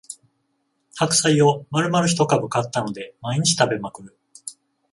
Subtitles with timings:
[0.95, 4.17] 白菜をまるまる一株買ったので毎日食べまくる